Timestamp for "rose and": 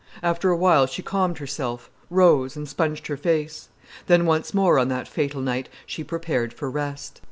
2.09-2.67